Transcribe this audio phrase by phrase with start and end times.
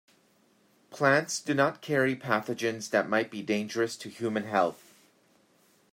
[0.89, 4.95] Plants do not carry pathogens that might be dangerous to human health.